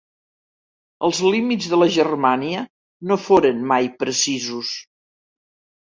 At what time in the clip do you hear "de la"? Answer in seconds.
1.73-1.89